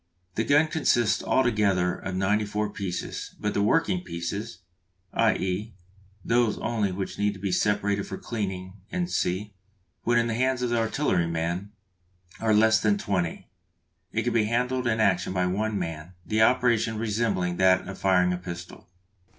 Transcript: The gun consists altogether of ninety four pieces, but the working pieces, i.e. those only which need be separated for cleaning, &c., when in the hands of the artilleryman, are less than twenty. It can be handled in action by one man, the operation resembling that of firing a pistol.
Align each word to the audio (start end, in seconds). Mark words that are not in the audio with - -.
The 0.33 0.43
gun 0.43 0.65
consists 0.65 1.21
altogether 1.23 1.93
of 1.95 2.15
ninety 2.15 2.43
four 2.43 2.71
pieces, 2.71 3.35
but 3.39 3.53
the 3.53 3.61
working 3.61 4.01
pieces, 4.03 4.63
i.e. 5.13 5.75
those 6.25 6.57
only 6.57 6.91
which 6.91 7.19
need 7.19 7.39
be 7.39 7.51
separated 7.51 8.07
for 8.07 8.17
cleaning, 8.17 8.73
&c., 9.05 9.53
when 10.01 10.17
in 10.17 10.25
the 10.25 10.33
hands 10.33 10.63
of 10.63 10.71
the 10.71 10.79
artilleryman, 10.79 11.69
are 12.39 12.51
less 12.51 12.81
than 12.81 12.97
twenty. 12.97 13.51
It 14.11 14.23
can 14.23 14.33
be 14.33 14.45
handled 14.45 14.87
in 14.87 14.99
action 14.99 15.33
by 15.33 15.45
one 15.45 15.77
man, 15.77 16.13
the 16.25 16.41
operation 16.41 16.97
resembling 16.97 17.57
that 17.57 17.87
of 17.87 17.99
firing 17.99 18.33
a 18.33 18.37
pistol. 18.39 18.89